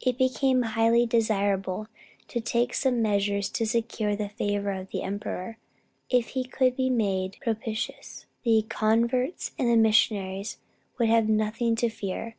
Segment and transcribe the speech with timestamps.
[0.00, 1.86] It became highly desirable
[2.26, 5.58] to take some measures to secure the favor of the emperor.
[6.08, 10.58] If he could be made propitious, the converts and the missionaries
[10.98, 12.34] would have nothing to fear.